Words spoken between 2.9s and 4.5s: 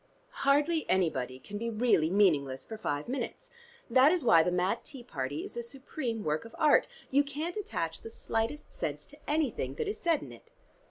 minutes. That is why